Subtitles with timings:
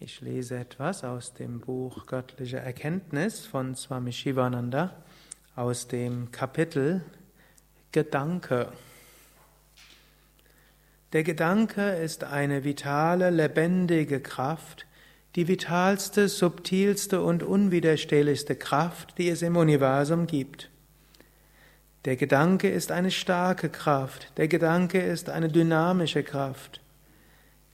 [0.00, 4.94] Ich lese etwas aus dem Buch Göttliche Erkenntnis von Swami Shivananda
[5.56, 7.02] aus dem Kapitel
[7.90, 8.70] Gedanke.
[11.12, 14.86] Der Gedanke ist eine vitale, lebendige Kraft,
[15.34, 20.70] die vitalste, subtilste und unwiderstehlichste Kraft, die es im Universum gibt.
[22.04, 26.80] Der Gedanke ist eine starke Kraft, der Gedanke ist eine dynamische Kraft.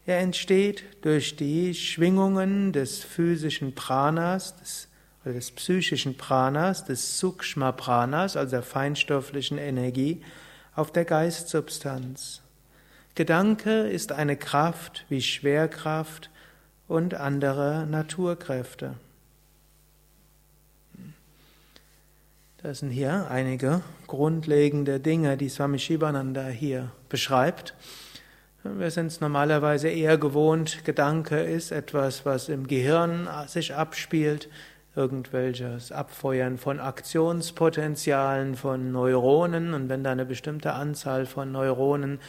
[0.07, 4.89] Er entsteht durch die Schwingungen des physischen Pranas, des,
[5.25, 10.23] oder des psychischen Pranas, des Sukshma Pranas, also der feinstofflichen Energie,
[10.75, 12.43] auf der Geistsubstanz.
[13.15, 16.31] Gedanke ist eine Kraft wie Schwerkraft
[16.89, 18.95] und andere Naturkräfte.
[22.59, 27.75] Das sind hier einige grundlegende Dinge, die Swami Shivananda hier beschreibt.
[28.67, 34.49] Wir sind es normalerweise eher gewohnt, Gedanke ist etwas, was im Gehirn sich abspielt,
[34.97, 42.21] irgendwelches Abfeuern von Aktionspotenzialen von Neuronen und wenn da eine bestimmte Anzahl von Neuronen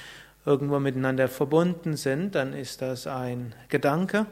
[0.46, 4.26] irgendwo miteinander verbunden sind, dann ist das ein Gedanke.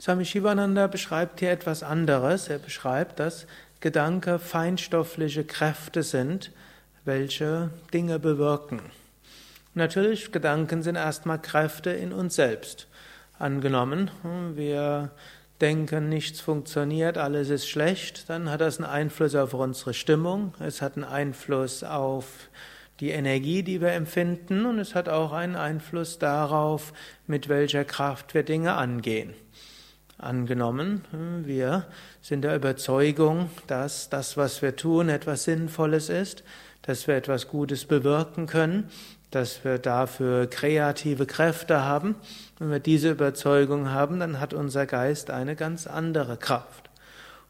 [0.00, 2.46] Swami Shivananda beschreibt hier etwas anderes.
[2.48, 3.48] Er beschreibt, dass
[3.80, 6.52] Gedanke feinstoffliche Kräfte sind,
[7.04, 8.80] welche Dinge bewirken.
[9.74, 12.88] Natürlich, Gedanken sind erstmal Kräfte in uns selbst.
[13.38, 14.10] Angenommen,
[14.54, 15.12] wir
[15.62, 20.82] denken, nichts funktioniert, alles ist schlecht, dann hat das einen Einfluss auf unsere Stimmung, es
[20.82, 22.26] hat einen Einfluss auf
[23.00, 26.92] die Energie, die wir empfinden, und es hat auch einen Einfluss darauf,
[27.26, 29.34] mit welcher Kraft wir Dinge angehen.
[30.18, 31.02] Angenommen,
[31.44, 31.86] wir
[32.20, 36.44] sind der Überzeugung, dass das, was wir tun, etwas Sinnvolles ist,
[36.82, 38.90] dass wir etwas Gutes bewirken können,
[39.34, 42.14] dass wir dafür kreative Kräfte haben.
[42.58, 46.90] Wenn wir diese Überzeugung haben, dann hat unser Geist eine ganz andere Kraft.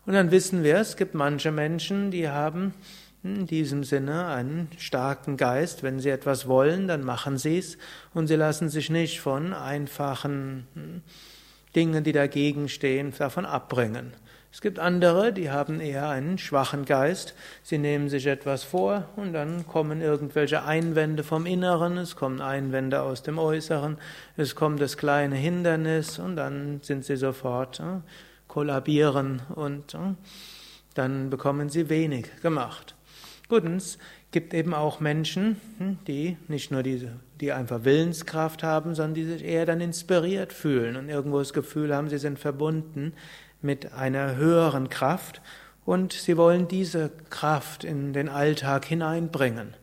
[0.07, 2.75] Und dann wissen wir, es gibt manche Menschen, die haben
[3.23, 5.83] in diesem Sinne einen starken Geist.
[5.83, 7.79] Wenn sie etwas wollen, dann machen sie es
[8.15, 11.03] und sie lassen sich nicht von einfachen hm,
[11.77, 14.13] Dingen, die dagegen stehen, davon abbringen.
[14.53, 17.35] Es gibt andere, die haben eher einen schwachen Geist.
[17.63, 23.01] Sie nehmen sich etwas vor und dann kommen irgendwelche Einwände vom Inneren, es kommen Einwände
[23.01, 23.97] aus dem Äußeren,
[24.37, 28.01] es kommt das kleine Hindernis und dann sind sie sofort äh,
[28.47, 30.15] kollabieren und äh,
[30.93, 32.95] dann bekommen sie wenig gemacht.
[33.49, 33.97] Gut, es
[34.33, 39.25] gibt eben auch Menschen, hm, die nicht nur diese, die einfach Willenskraft haben, sondern die
[39.25, 43.15] sich eher dann inspiriert fühlen und irgendwo das Gefühl haben, sie sind verbunden
[43.63, 45.41] mit einer höheren Kraft
[45.85, 49.75] und sie wollen diese Kraft in den Alltag hineinbringen.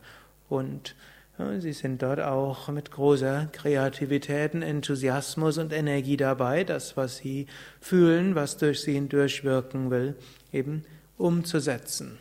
[0.48, 0.94] Und
[1.38, 7.46] ja, sie sind dort auch mit großer Kreativität, Enthusiasmus und Energie dabei, das, was sie
[7.80, 10.16] fühlen, was durch sie hindurchwirken will,
[10.52, 10.84] eben
[11.16, 12.18] umzusetzen.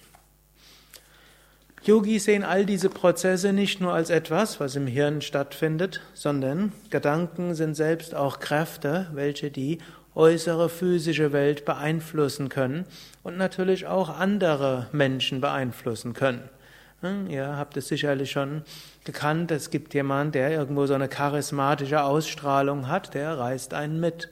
[1.83, 7.55] Yogis sehen all diese Prozesse nicht nur als etwas, was im Hirn stattfindet, sondern Gedanken
[7.55, 9.79] sind selbst auch Kräfte, welche die
[10.15, 12.85] äußere physische Welt beeinflussen können
[13.23, 16.49] und natürlich auch andere Menschen beeinflussen können.
[17.01, 18.63] Hm, ihr habt es sicherlich schon
[19.05, 24.29] gekannt, es gibt jemanden, der irgendwo so eine charismatische Ausstrahlung hat, der reißt einen mit.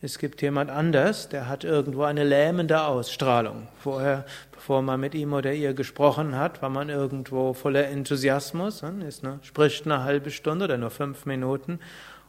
[0.00, 3.68] Es gibt jemand anders, der hat irgendwo eine lähmende Ausstrahlung.
[3.82, 9.02] Vorher, bevor man mit ihm oder ihr gesprochen hat, war man irgendwo voller Enthusiasmus, hm,
[9.02, 11.78] ist, ne, spricht eine halbe Stunde oder nur fünf Minuten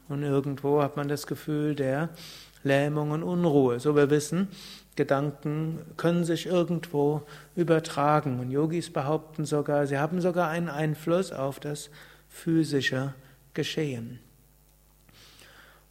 [0.08, 2.10] und irgendwo hat man das Gefühl, der
[2.64, 3.80] Lähmung und Unruhe.
[3.80, 4.48] So wir wissen,
[4.96, 7.22] Gedanken können sich irgendwo
[7.56, 8.40] übertragen.
[8.40, 11.90] Und Yogis behaupten sogar, sie haben sogar einen Einfluss auf das
[12.28, 13.14] physische
[13.54, 14.20] Geschehen.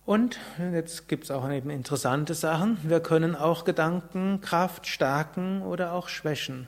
[0.05, 0.39] Und
[0.73, 2.79] jetzt gibt es auch eben interessante Sachen.
[2.83, 6.67] Wir können auch Gedankenkraft stärken oder auch schwächen.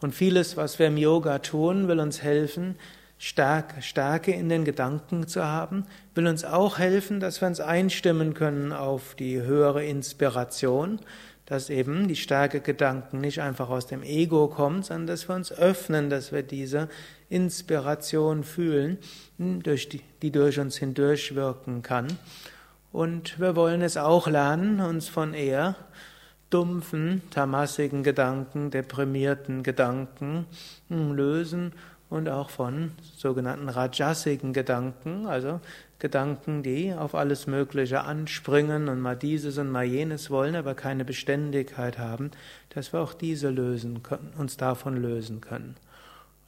[0.00, 2.76] Und vieles, was wir im Yoga tun, will uns helfen,
[3.18, 5.84] Stärke in den Gedanken zu haben,
[6.14, 11.00] will uns auch helfen, dass wir uns einstimmen können auf die höhere Inspiration,
[11.46, 15.52] dass eben die starke Gedanken nicht einfach aus dem Ego kommen, sondern dass wir uns
[15.52, 16.88] öffnen, dass wir diese
[17.28, 18.98] Inspiration fühlen,
[19.38, 22.08] die, durch uns hindurchwirken kann.
[22.92, 25.76] Und wir wollen es auch lernen, uns von eher
[26.50, 30.46] dumpfen, tamassigen Gedanken, deprimierten Gedanken
[30.88, 31.72] hm, lösen
[32.08, 35.60] und auch von sogenannten rajasigen Gedanken, also
[35.98, 41.04] Gedanken, die auf alles Mögliche anspringen und mal dieses und mal jenes wollen, aber keine
[41.04, 42.30] Beständigkeit haben,
[42.70, 45.76] dass wir auch diese lösen können, uns davon lösen können.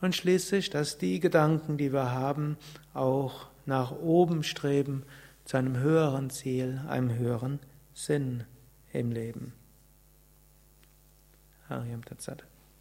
[0.01, 2.57] Und schließlich, dass die Gedanken, die wir haben,
[2.95, 5.03] auch nach oben streben
[5.45, 7.59] zu einem höheren Ziel, einem höheren
[7.95, 8.45] Sinn
[8.93, 9.58] im Leben.
[11.71, 12.43] I am that said.